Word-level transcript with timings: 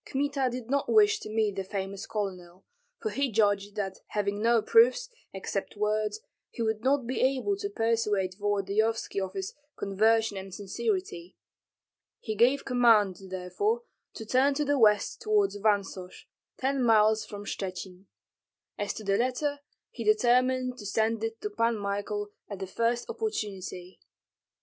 Kmita 0.03 0.49
did 0.49 0.67
not 0.67 0.91
wish 0.91 1.19
to 1.19 1.29
meet 1.29 1.55
the 1.57 1.63
famous 1.63 2.07
colonel, 2.07 2.65
for 2.99 3.11
he 3.11 3.31
judged 3.31 3.75
that 3.75 3.99
having 4.07 4.41
no 4.41 4.59
proofs, 4.63 5.09
except 5.31 5.77
words, 5.77 6.21
he 6.49 6.63
would 6.63 6.83
not 6.83 7.05
be 7.05 7.21
able 7.21 7.55
to 7.57 7.69
persuade 7.69 8.33
Volodyovski 8.39 9.21
of 9.21 9.33
his 9.33 9.53
conversion 9.77 10.37
and 10.37 10.55
sincerity. 10.55 11.37
He 12.19 12.33
gave 12.35 12.65
command, 12.65 13.17
therefore, 13.29 13.83
to 14.15 14.25
turn 14.25 14.55
to 14.55 14.65
the 14.65 14.79
west 14.79 15.21
toward 15.21 15.51
Vansosh, 15.51 16.25
ten 16.57 16.81
miles 16.83 17.23
from 17.23 17.45
Shchuchyn. 17.45 18.07
As 18.79 18.95
to 18.95 19.03
the 19.03 19.17
letter 19.19 19.59
he 19.91 20.03
determined 20.03 20.79
to 20.79 20.85
send 20.87 21.23
it 21.23 21.39
to 21.41 21.51
Pan 21.51 21.77
Michael 21.77 22.29
at 22.49 22.57
the 22.57 22.65
first 22.65 23.07
opportunity. 23.07 23.99